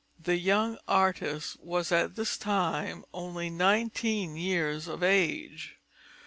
The 0.19 0.35
young 0.37 0.79
artist 0.87 1.59
was 1.59 1.91
at 1.91 2.15
this 2.15 2.35
time 2.35 3.03
only 3.13 3.51
nineteen 3.51 4.35
years 4.35 4.87
of 4.87 5.03
age. 5.03 5.75